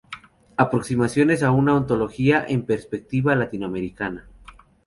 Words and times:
Aproximaciones 0.57 1.43
a 1.43 1.51
una 1.51 1.75
ontología 1.75 2.43
en 2.49 2.65
perspectiva 2.65 3.35
latinoamericana". 3.35 4.27